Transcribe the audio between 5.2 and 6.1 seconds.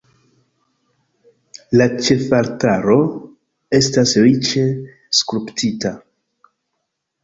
skulptita.